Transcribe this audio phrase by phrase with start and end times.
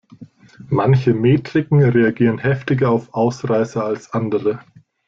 [0.69, 4.59] Manche Metriken reagieren heftiger auf Ausreißer als andere.